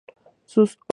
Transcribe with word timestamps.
Sus 0.45 0.55
hojas 0.55 0.55
son 0.55 0.65
picantes. 0.65 0.87